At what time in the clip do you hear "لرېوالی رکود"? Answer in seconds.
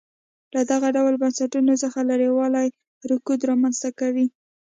2.09-3.39